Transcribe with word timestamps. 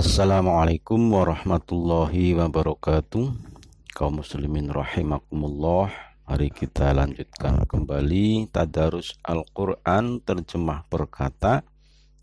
Assalamualaikum 0.00 1.12
warahmatullahi 1.12 2.32
wabarakatuh. 2.32 3.36
Kaum 3.92 4.24
muslimin 4.24 4.72
rahimakumullah. 4.72 5.92
Mari 6.24 6.48
kita 6.48 6.96
lanjutkan 6.96 7.68
kembali 7.68 8.48
Tadarus 8.48 9.20
Al-Quran 9.20 10.24
terjemah 10.24 10.88
perkata 10.88 11.68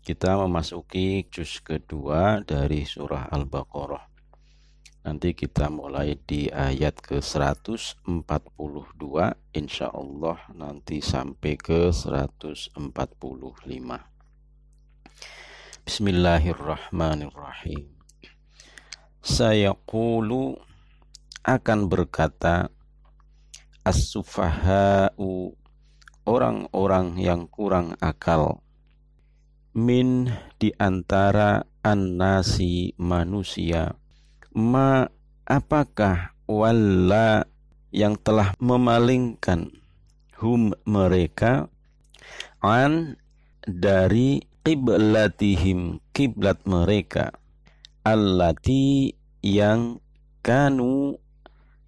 Kita 0.02 0.42
memasuki 0.42 1.30
juz 1.30 1.62
kedua 1.62 2.42
dari 2.42 2.82
surah 2.82 3.30
Al-Baqarah. 3.30 4.10
Nanti 5.06 5.38
kita 5.38 5.70
mulai 5.70 6.18
di 6.18 6.50
ayat 6.50 6.98
ke 6.98 7.22
142 7.22 8.10
Insya 9.54 9.86
Allah 9.94 10.38
nanti 10.50 10.98
sampai 10.98 11.54
ke 11.54 11.94
145 11.94 12.74
Bismillahirrahmanirrahim. 15.88 17.88
Saya 19.24 19.72
kulu 19.88 20.60
akan 21.40 21.88
berkata 21.88 22.68
as-sufaha'u 23.88 25.56
orang-orang 26.28 27.16
yang 27.16 27.48
kurang 27.48 27.96
akal. 28.04 28.60
Min 29.72 30.28
di 30.60 30.76
antara 30.76 31.64
an-nasi 31.80 32.92
manusia. 33.00 33.96
Ma 34.52 35.08
apakah 35.48 36.36
walla 36.44 37.48
yang 37.96 38.20
telah 38.20 38.52
memalingkan 38.60 39.72
hum 40.36 40.76
mereka? 40.84 41.72
An 42.60 43.16
dari 43.64 44.47
qiblatihim 44.62 46.00
kiblat 46.12 46.62
mereka 46.64 47.34
allati 48.02 49.12
yang 49.44 50.00
kanu 50.40 51.20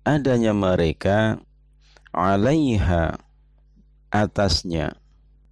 adanya 0.05 0.53
mereka 0.53 1.41
alaiha 2.13 3.17
atasnya. 4.11 4.99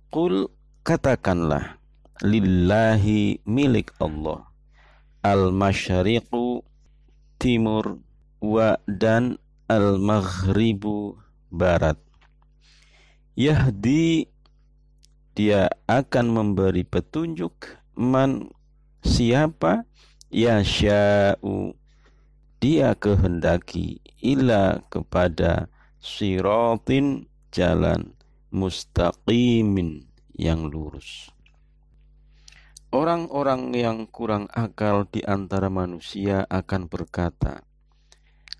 Qul 0.09 0.49
katakanlah 0.85 1.79
lillahi 2.25 3.45
milik 3.45 3.93
Allah 4.01 4.49
al 5.23 5.53
masyariqu 5.53 6.65
timur 7.39 8.01
wa 8.41 8.77
dan 8.89 9.37
al 9.69 10.01
maghribu 10.01 11.19
barat. 11.53 11.97
Yahdi 13.39 14.27
dia 15.39 15.71
akan 15.87 16.35
memberi 16.35 16.83
petunjuk 16.83 17.79
man 17.95 18.51
siapa 19.07 19.87
ya 20.35 20.67
sya'u 20.67 21.79
dia 22.59 22.99
kehendaki 22.99 24.03
ila 24.19 24.83
kepada 24.91 25.71
siratin 26.03 27.31
jalan 27.55 28.19
mustaqimin 28.51 30.11
yang 30.35 30.67
lurus. 30.67 31.31
Orang-orang 32.91 33.71
yang 33.79 34.11
kurang 34.11 34.51
akal 34.51 35.07
di 35.07 35.23
antara 35.23 35.71
manusia 35.71 36.51
akan 36.51 36.91
berkata, 36.91 37.63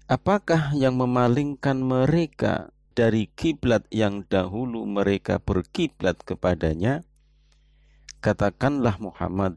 Apakah 0.07 0.79
yang 0.79 0.95
memalingkan 0.95 1.83
mereka 1.83 2.71
dari 2.99 3.31
kiblat 3.31 3.87
yang 3.95 4.27
dahulu 4.27 4.83
mereka 4.83 5.39
berkiblat 5.39 6.19
kepadanya, 6.27 7.07
katakanlah 8.19 8.99
Muhammad, 8.99 9.55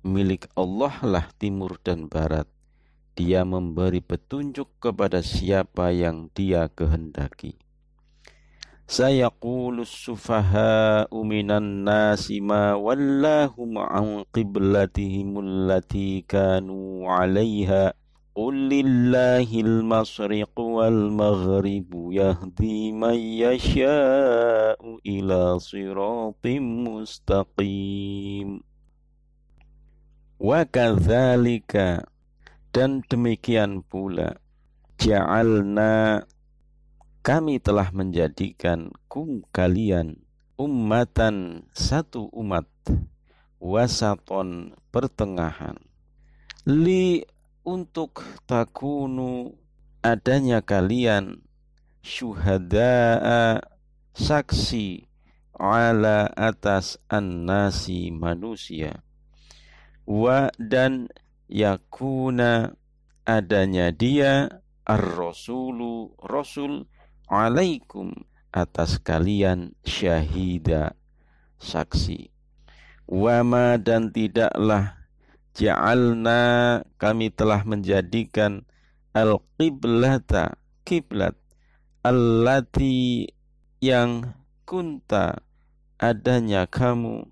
milik 0.00 0.48
Allah 0.56 0.96
lah 1.04 1.28
timur 1.36 1.76
dan 1.84 2.08
barat. 2.08 2.48
Dia 3.12 3.44
memberi 3.44 4.00
petunjuk 4.00 4.72
kepada 4.80 5.20
siapa 5.20 5.92
yang 5.92 6.32
dia 6.32 6.72
kehendaki. 6.72 7.60
Sayaqulu 8.88 9.84
sufaha'u 9.84 11.12
uminan 11.12 11.84
nasi 11.84 12.40
ma 12.40 12.72
wallahum 12.72 13.76
an 13.84 14.24
qiblatihim 14.32 15.36
allati 15.36 16.24
kanu 16.24 17.04
'alaiha. 17.04 17.92
Qul 18.36 18.68
lillahil 18.68 19.80
masriqu 19.80 20.65
والمغرب 20.75 21.91
يهدي 22.11 22.91
من 22.91 23.17
يشاء 23.17 24.79
إلى 25.05 25.41
صراط 25.59 26.45
مستقيم 26.87 28.49
وكذلك 30.39 31.73
dan 32.71 33.03
demikian 33.03 33.83
pula 33.83 34.39
ja'alna 34.95 36.23
kami 37.19 37.59
telah 37.59 37.91
menjadikan 37.91 38.95
kum 39.11 39.43
kalian 39.51 40.23
ummatan 40.55 41.67
satu 41.75 42.31
umat 42.31 42.63
wasaton 43.59 44.71
pertengahan 44.87 45.75
li 46.63 47.27
untuk 47.61 48.25
takunu 48.49 49.53
adanya 50.06 50.62
kalian 50.62 51.42
syuhada'a 52.06 53.58
saksi 54.14 55.10
ala 55.58 56.30
atas 56.38 57.02
an-nasi 57.10 58.14
manusia. 58.14 59.02
Wa 60.06 60.54
dan 60.62 61.10
yakuna 61.50 62.78
adanya 63.26 63.90
dia 63.90 64.62
ar-rasulu 64.86 66.14
rasul 66.22 66.86
alaikum 67.26 68.14
atas 68.54 69.02
kalian 69.02 69.74
syahida 69.82 70.94
saksi. 71.58 72.30
Wama 73.06 73.78
dan 73.82 74.14
tidaklah 74.14 74.98
ja'alna 75.58 76.82
kami 76.98 77.30
telah 77.34 77.62
menjadikan 77.66 78.66
al-qiblata 79.16 80.60
kiblat 80.84 81.32
allati 82.04 83.24
yang 83.80 84.36
kunta 84.68 85.40
adanya 85.96 86.68
kamu 86.68 87.24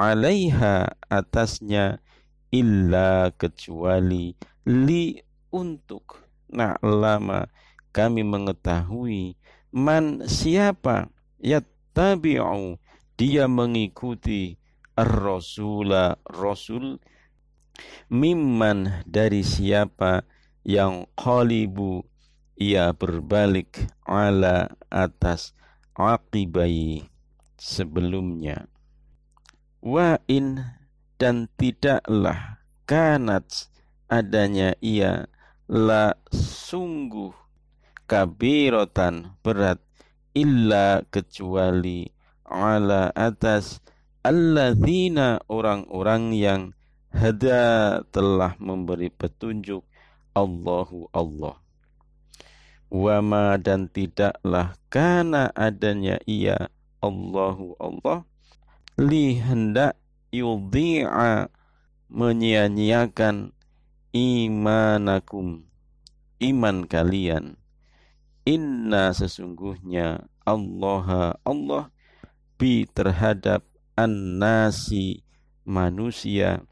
alaiha 0.00 0.96
atasnya 1.12 2.00
illa 2.48 3.28
kecuali 3.36 4.32
li 4.64 5.20
untuk 5.52 6.24
na'lama 6.48 7.52
kami 7.92 8.24
mengetahui 8.24 9.36
man 9.76 10.24
siapa 10.24 11.12
yattabi'u 11.36 12.80
dia 13.20 13.44
mengikuti 13.44 14.56
ar-rasula 14.96 16.16
rasul 16.24 16.96
mimman 18.08 19.04
dari 19.04 19.44
siapa 19.44 20.24
yang 20.64 21.08
qalibu 21.16 22.04
ia 22.60 22.92
berbalik 22.92 23.88
ala 24.04 24.68
atas 24.92 25.56
aqibai 25.96 27.08
sebelumnya. 27.56 28.68
Wa 29.80 30.20
in 30.28 30.60
dan 31.16 31.48
tidaklah 31.56 32.60
kanat 32.84 33.68
adanya 34.12 34.76
ia 34.84 35.24
la 35.70 36.12
sungguh 36.34 37.32
kabirotan 38.04 39.38
berat 39.40 39.80
illa 40.34 41.00
kecuali 41.08 42.10
ala 42.44 43.14
atas 43.14 43.78
alladzina 44.26 45.40
orang-orang 45.48 46.34
yang 46.34 46.62
hada 47.14 48.02
telah 48.10 48.58
memberi 48.58 49.08
petunjuk 49.10 49.86
Allahu 50.34 51.10
Allah. 51.10 51.58
Wama 52.90 53.54
dan 53.62 53.86
tidaklah 53.86 54.74
karena 54.90 55.50
adanya 55.54 56.18
ia 56.26 56.70
Allahu 56.98 57.78
Allah. 57.78 58.26
Li 58.98 59.38
hendak 59.38 59.94
yudhi'a 60.34 61.48
menyia-nyiakan 62.10 63.54
imanakum 64.10 65.70
iman 66.42 66.76
kalian. 66.86 67.54
Inna 68.42 69.14
sesungguhnya 69.14 70.26
Allah 70.42 71.38
Allah 71.46 71.94
bi 72.58 72.88
terhadap 72.90 73.62
an-nasi 73.94 75.22
manusia. 75.62 76.64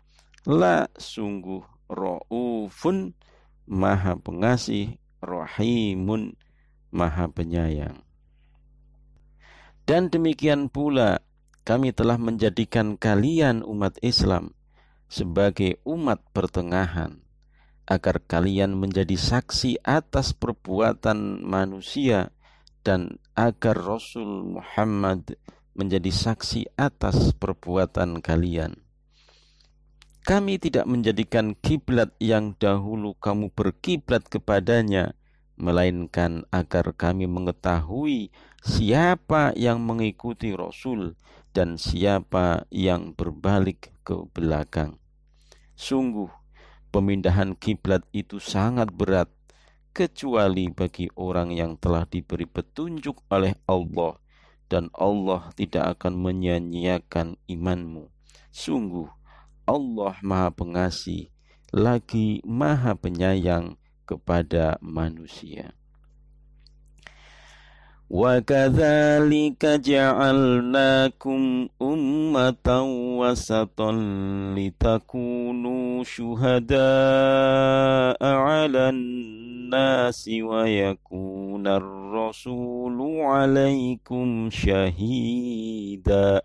La 0.48 0.88
sungguh 0.96 1.62
ra'ufun 1.92 3.14
maha 3.68 4.16
pengasih 4.16 4.96
rahimun 5.20 6.34
maha 6.88 7.28
penyayang 7.28 8.00
dan 9.84 10.08
demikian 10.08 10.72
pula 10.72 11.20
kami 11.68 11.92
telah 11.92 12.16
menjadikan 12.16 12.96
kalian 12.96 13.60
umat 13.60 14.00
Islam 14.00 14.56
sebagai 15.12 15.76
umat 15.84 16.20
pertengahan 16.32 17.20
agar 17.88 18.20
kalian 18.24 18.76
menjadi 18.76 19.16
saksi 19.16 19.80
atas 19.80 20.36
perbuatan 20.36 21.40
manusia 21.40 22.32
dan 22.84 23.16
agar 23.32 23.76
Rasul 23.76 24.60
Muhammad 24.60 25.36
menjadi 25.72 26.12
saksi 26.12 26.76
atas 26.76 27.32
perbuatan 27.36 28.20
kalian. 28.20 28.87
Kami 30.26 30.58
tidak 30.58 30.86
menjadikan 30.90 31.54
kiblat 31.58 32.10
yang 32.18 32.58
dahulu 32.58 33.14
kamu 33.18 33.54
berkiblat 33.54 34.26
kepadanya, 34.26 35.14
melainkan 35.58 36.46
agar 36.54 36.94
kami 36.94 37.26
mengetahui 37.26 38.30
siapa 38.62 39.54
yang 39.58 39.82
mengikuti 39.82 40.54
Rasul 40.54 41.18
dan 41.50 41.78
siapa 41.78 42.66
yang 42.70 43.14
berbalik 43.14 43.90
ke 44.06 44.26
belakang. 44.30 44.98
Sungguh, 45.74 46.30
pemindahan 46.94 47.58
kiblat 47.58 48.06
itu 48.14 48.38
sangat 48.38 48.90
berat 48.94 49.30
kecuali 49.90 50.70
bagi 50.70 51.10
orang 51.18 51.50
yang 51.50 51.74
telah 51.74 52.06
diberi 52.06 52.46
petunjuk 52.46 53.26
oleh 53.34 53.58
Allah 53.66 54.14
dan 54.70 54.92
Allah 54.94 55.50
tidak 55.58 55.98
akan 55.98 56.22
menyanyiakan 56.22 57.34
imanmu. 57.50 58.06
Sungguh 58.54 59.17
Allah 59.67 60.15
Maha 60.19 60.51
Pengasih 60.51 61.31
lagi 61.73 62.43
Maha 62.43 62.93
Penyayang 62.99 63.79
kepada 64.03 64.77
manusia. 64.83 65.71
وكذلك 68.13 69.65
جعلناكم 69.65 71.41
أمة 71.81 72.67
وسطا 73.17 73.91
لتكونوا 74.57 76.03
شهداء 76.03 76.77
على 78.21 78.89
الناس 78.89 80.29
ويكون 80.29 81.67
الرسول 81.67 83.21
عليكم 83.21 84.49
شهيداً 84.51 86.41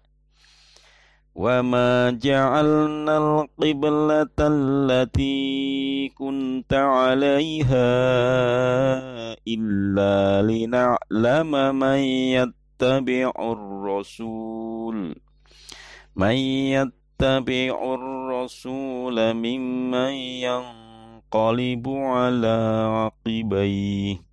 وما 1.36 2.12
جعلنا 2.12 3.18
القبلة 3.18 4.38
التي 4.40 6.10
كنت 6.10 6.74
عليها 6.74 7.90
إلا 9.48 10.42
لنعلم 10.42 11.76
من 11.76 11.98
يتبع 12.38 13.32
الرسول 13.40 15.16
من 16.16 16.36
يتبع 16.78 17.94
الرسول 17.94 19.34
ممن 19.34 20.14
ينقلب 20.46 21.88
على 21.90 22.58
عقبيه 22.94 24.33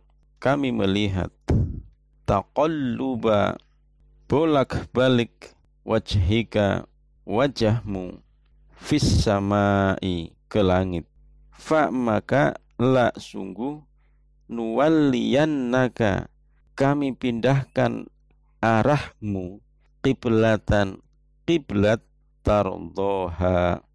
kami 0.41 0.73
melihat 0.73 1.29
taqalluba 2.25 3.61
bolak-balik 4.25 5.53
wajhika 5.85 6.89
wajahmu 7.29 8.17
fis 8.73 9.05
samai 9.21 10.33
ke 10.49 10.65
langit. 10.65 11.05
Fa 11.53 11.93
maka 11.93 12.57
la 12.81 13.13
sungguh 13.13 13.85
nuwalliyannaka 14.49 16.25
kami 16.73 17.13
pindahkan 17.13 18.09
arahmu 18.65 19.61
kiblatan 20.01 21.05
kiblat 21.45 22.01
tardoha 22.41 23.85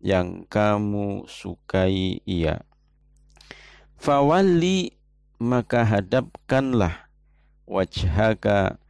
yang 0.00 0.48
kamu 0.48 1.28
sukai 1.28 2.24
ia. 2.24 2.64
Fawalli 4.00 4.95
maka 5.36 5.84
hadapkanlah 5.84 7.08
wajhaka 7.68 8.80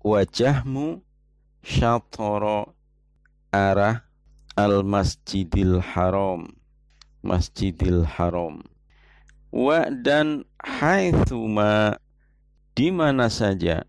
wajahmu 0.00 1.04
syatoro 1.60 2.72
arah 3.52 4.08
al 4.56 4.82
masjidil 4.84 5.80
haram. 5.80 6.56
Masjidil 7.20 8.08
haram. 8.08 8.64
Wa 9.52 9.92
dan 9.92 10.48
haitsuma 10.62 12.00
di 12.72 12.88
mana 12.88 13.28
saja 13.28 13.84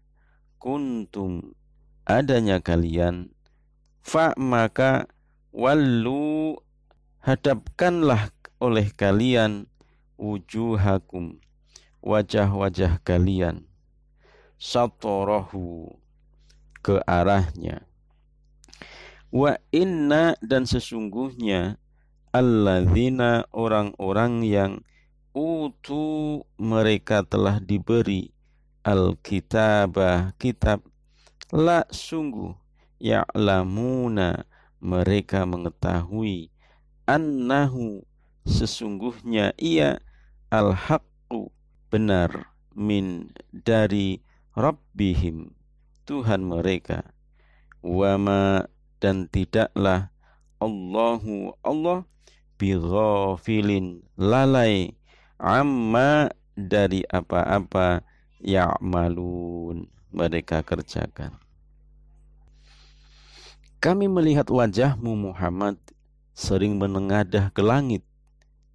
kuntum 0.60 1.54
adanya 2.04 2.60
kalian 2.60 3.32
fa 4.02 4.34
maka 4.36 5.06
wallu 5.54 6.58
hadapkanlah 7.22 8.34
oleh 8.58 8.90
kalian 8.98 9.70
wujuhakum 10.18 11.38
wajah-wajah 12.02 13.02
kalian. 13.06 13.66
Satorohu 14.62 15.98
ke 16.86 17.02
arahnya. 17.06 17.86
Wa 19.32 19.58
inna 19.72 20.36
dan 20.44 20.68
sesungguhnya 20.68 21.80
alladzina 22.36 23.48
orang-orang 23.56 24.44
yang 24.44 24.72
utu 25.32 26.44
mereka 26.60 27.24
telah 27.24 27.64
diberi 27.64 28.36
alkitabah 28.84 30.36
kitab. 30.36 30.84
La 31.52 31.88
sungguh 31.92 32.56
ya'lamuna 33.00 34.46
mereka 34.80 35.44
mengetahui 35.44 36.52
annahu 37.06 38.04
sesungguhnya 38.48 39.52
ia 39.60 40.00
al-haqqu 40.48 41.11
benar 41.92 42.56
min 42.72 43.36
dari 43.52 44.24
Rabbihim 44.56 45.52
Tuhan 46.08 46.48
mereka. 46.48 47.12
Wama 47.84 48.72
dan 49.04 49.28
tidaklah 49.28 50.08
Allahu 50.62 51.58
Allah 51.60 52.08
bighafilin 52.56 54.06
lalai 54.16 54.96
amma 55.36 56.32
dari 56.56 57.04
apa-apa 57.12 58.06
ya'malun. 58.40 59.92
Mereka 60.12 60.64
kerjakan. 60.68 61.40
Kami 63.82 64.06
melihat 64.12 64.46
wajahmu 64.52 65.32
Muhammad 65.32 65.80
sering 66.36 66.76
menengadah 66.76 67.50
ke 67.56 67.64
langit 67.64 68.04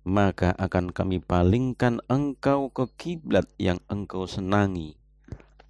maka 0.07 0.55
akan 0.55 0.95
kami 0.95 1.19
palingkan 1.19 1.99
engkau 2.07 2.71
ke 2.71 2.87
kiblat 2.95 3.51
yang 3.59 3.83
engkau 3.91 4.31
senangi. 4.31 4.95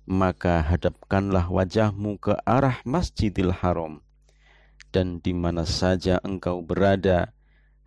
Maka 0.04 0.60
hadapkanlah 0.60 1.48
wajahmu 1.48 2.20
ke 2.20 2.36
arah 2.44 2.84
Masjidil 2.84 3.50
Haram, 3.50 4.04
dan 4.92 5.24
di 5.24 5.32
mana 5.32 5.64
saja 5.64 6.20
engkau 6.20 6.60
berada, 6.60 7.32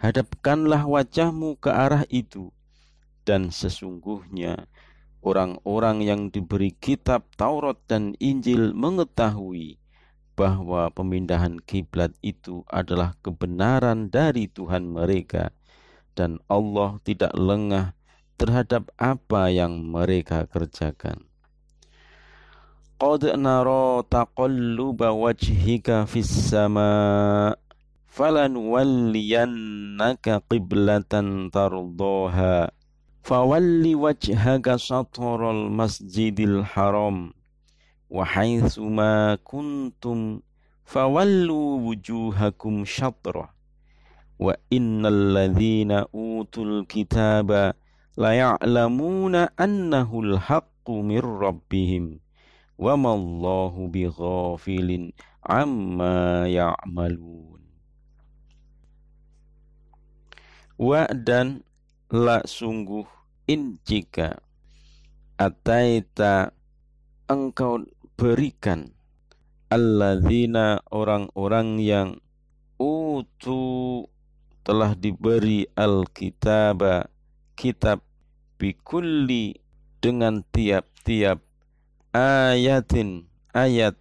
hadapkanlah 0.01 0.89
wajahmu 0.89 1.62
ke 1.62 1.70
arah 1.70 2.03
itu. 2.10 2.50
Dan 3.29 3.53
sesungguhnya 3.53 4.65
orang-orang 5.22 6.01
yang 6.01 6.22
diberi 6.34 6.74
kitab 6.74 7.29
Taurat 7.38 7.77
dan 7.86 8.18
Injil 8.18 8.74
mengetahui 8.74 9.77
bahwa 10.34 10.89
pemindahan 10.89 11.62
kiblat 11.62 12.18
itu 12.25 12.65
adalah 12.65 13.13
kebenaran 13.22 14.10
dari 14.10 14.50
Tuhan 14.50 14.89
mereka 14.89 15.53
dan 16.16 16.42
Allah 16.50 16.98
tidak 17.04 17.34
lengah 17.36 17.98
terhadap 18.39 18.88
apa 18.96 19.51
yang 19.51 19.84
mereka 19.84 20.48
kerjakan. 20.48 21.28
Qad 23.00 23.36
nara 23.39 24.04
taqalluba 24.08 25.16
wajhika 25.16 26.04
fis 26.04 26.51
sama 26.51 27.56
falan 28.08 28.60
walliyannaka 28.60 30.44
qiblatan 30.51 31.48
tardaha 31.48 32.68
fawalli 33.24 33.96
wajhaka 33.96 34.75
satral 34.75 35.72
masjidil 35.72 36.66
haram 36.66 37.32
wa 38.12 38.24
haitsu 38.25 38.84
ma 38.89 39.39
kuntum 39.48 40.44
fawallu 40.84 41.80
wujuhakum 41.86 42.84
syatrah 42.84 43.54
wa 44.39 44.55
innal 44.72 45.36
ladzina 45.36 46.08
utul 46.15 46.88
kitaba 46.88 47.75
la 48.15 48.31
ya'lamuna 48.31 49.51
annahu 49.60 50.24
al-haqqu 50.24 51.03
mir 51.03 51.24
rabbihim 51.27 52.24
wa 52.79 52.96
mallahu 52.96 53.91
bighafilin 53.91 55.12
amma 55.43 56.48
ya'malun 56.48 57.60
wa 60.79 61.03
dan 61.12 61.67
la 62.08 62.39
sungguh 62.48 63.03
in 63.51 63.84
jika 63.84 64.39
ataita 65.36 66.55
engkau 67.27 67.84
berikan 68.15 68.96
alladzina 69.67 70.79
orang-orang 70.89 71.84
yang 71.84 72.10
utu 72.79 74.08
telah 74.63 74.96
diberi 74.96 75.68
alkitab 75.75 77.10
kitab 77.60 78.00
bikulli 78.60 79.60
dengan 80.00 80.44
tiap-tiap 80.51 81.44
ayatin 82.16 83.28
ayat. 83.56 83.96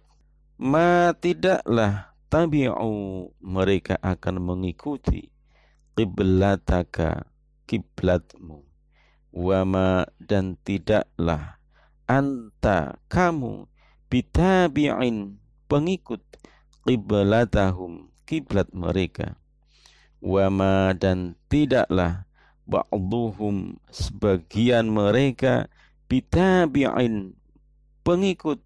Ma 0.59 1.15
tidaklah 1.15 2.11
tabi'u 2.27 3.31
mereka 3.39 3.95
akan 4.03 4.43
mengikuti 4.43 5.31
qiblataka 5.95 7.25
kiblatmu 7.63 8.67
wama 9.31 10.09
dan 10.19 10.59
tidaklah 10.65 11.61
anta 12.09 12.97
kamu 13.07 13.69
bitabi'in 14.09 15.37
pengikut 15.69 16.21
qiblatahum 16.83 18.09
kiblat 18.25 18.67
mereka 18.73 19.37
wama 20.19 20.91
dan 20.95 21.35
tidaklah 21.47 22.27
ba'duhum 22.69 23.79
sebagian 23.89 24.91
mereka 24.91 25.71
bitabi'in 26.11 27.33
pengikut 28.05 28.61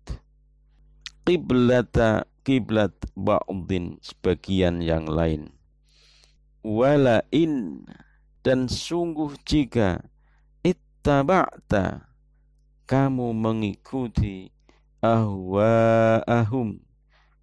qiblata 1.24 2.27
kiblat 2.43 2.91
ba'din 3.15 3.98
sebagian 4.03 4.83
yang 4.83 5.07
lain. 5.07 5.55
Wala 6.63 7.24
in 7.31 7.83
dan 8.43 8.67
sungguh 8.67 9.36
jika 9.48 10.03
ittaba'ta 10.63 12.07
kamu 12.88 13.31
mengikuti 13.31 14.51
ahwa'ahum 15.03 16.83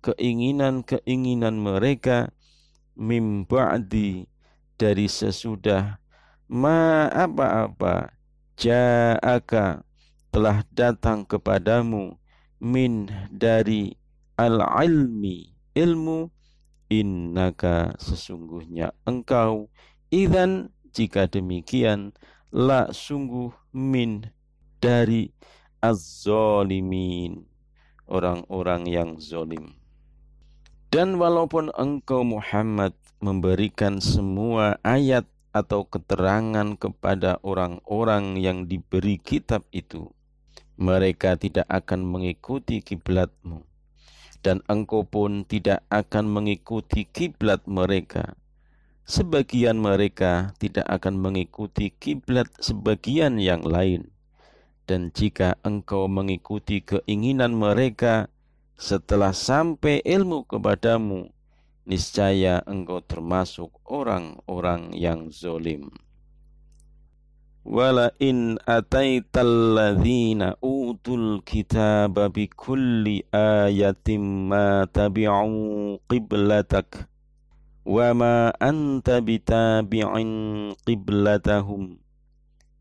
keinginan-keinginan 0.00 1.60
mereka 1.60 2.32
mim 2.96 3.46
ba'di 3.46 4.26
dari 4.76 5.06
sesudah 5.06 6.00
ma 6.50 7.06
apa-apa 7.12 8.10
ja'aka 8.58 9.86
telah 10.30 10.62
datang 10.74 11.24
kepadamu 11.24 12.18
min 12.60 13.08
dari 13.32 13.96
al-ilmi 14.36 15.54
ilmu 15.74 16.28
innaka 16.90 17.94
sesungguhnya 17.96 18.92
engkau. 19.06 19.70
Idan 20.10 20.74
jika 20.90 21.30
demikian 21.30 22.10
la 22.50 22.90
sungguh 22.90 23.54
min 23.70 24.26
dari 24.82 25.30
az-zalimin 25.80 27.46
orang-orang 28.10 28.90
yang 28.90 29.10
zolim 29.22 29.79
dan 30.90 31.16
walaupun 31.16 31.70
engkau 31.78 32.26
Muhammad 32.26 32.92
memberikan 33.22 34.02
semua 34.02 34.76
ayat 34.82 35.26
atau 35.50 35.86
keterangan 35.86 36.78
kepada 36.78 37.38
orang-orang 37.42 38.38
yang 38.38 38.66
diberi 38.66 39.18
kitab 39.18 39.66
itu, 39.74 40.10
mereka 40.78 41.34
tidak 41.34 41.66
akan 41.70 42.06
mengikuti 42.06 42.82
kiblatmu 42.82 43.70
dan 44.40 44.64
engkau 44.66 45.04
pun 45.04 45.44
tidak 45.44 45.84
akan 45.92 46.24
mengikuti 46.28 47.04
kiblat 47.04 47.60
mereka. 47.68 48.36
Sebagian 49.04 49.76
mereka 49.76 50.54
tidak 50.56 50.86
akan 50.88 51.20
mengikuti 51.20 51.92
kiblat 51.92 52.48
sebagian 52.62 53.36
yang 53.36 53.60
lain. 53.66 54.08
Dan 54.88 55.14
jika 55.14 55.54
engkau 55.62 56.10
mengikuti 56.10 56.82
keinginan 56.82 57.54
mereka, 57.54 58.32
setelah 58.80 59.36
sampai 59.36 60.00
ilmu 60.00 60.48
kepadamu, 60.48 61.28
niscaya 61.84 62.64
engkau 62.64 63.04
termasuk 63.04 63.68
orang-orang 63.84 64.96
yang 64.96 65.28
zolim. 65.28 65.92
Wala 67.60 68.08
in 68.16 68.56
ataital 68.64 69.76
ladzina 69.76 70.56
utul 70.64 71.44
kitaba 71.44 72.32
bi 72.32 72.48
kulli 72.48 73.20
ayatin 73.28 74.48
ma 74.48 74.88
tabi'u 74.88 76.00
qiblatak 76.08 77.04
wa 77.84 78.16
ma 78.16 78.48
anta 78.56 79.20
bitabi'in 79.20 80.72
qiblatahum 80.88 82.00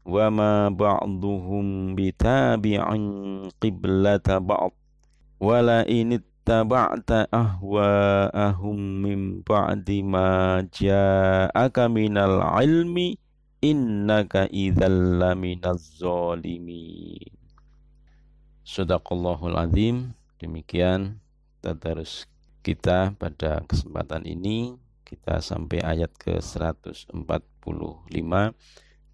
wa 0.08 0.25
ma 0.32 0.72
ba'duhum 0.72 1.91
bitabi'in 2.00 3.03
qiblata 3.60 4.39
ba'd 4.39 4.78
wala 5.39 5.88
in 5.88 6.19
ittaba'ta 6.19 7.31
ahwa'ahum 7.31 8.77
min 8.77 9.19
ba'di 9.39 10.03
ma 10.03 10.60
ja'aka 10.67 11.88
minal 11.88 12.43
ilmi 12.60 13.15
innaka 13.63 14.51
idzal 14.51 15.19
laminaz 15.19 16.00
zalimin. 16.00 17.31
Sadaqallahul 18.67 19.55
azim. 19.55 20.13
Demikian 20.39 21.19
tadarus 21.63 22.27
kita 22.63 23.15
pada 23.15 23.63
kesempatan 23.67 24.27
ini. 24.27 24.75
Kita 25.08 25.41
sampai 25.41 25.81
ayat 25.81 26.13
ke 26.22 26.38
145 26.38 27.17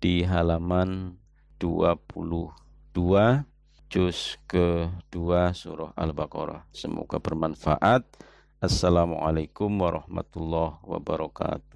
di 0.03 0.27
halaman 0.27 1.15
22 1.61 3.54
juz 3.91 4.41
kedua 4.49 5.53
surah 5.55 5.93
Al-Baqarah. 5.95 6.67
Semoga 6.73 7.21
bermanfaat. 7.21 8.03
Assalamualaikum 8.59 9.69
warahmatullahi 9.69 10.81
wabarakatuh. 10.81 11.74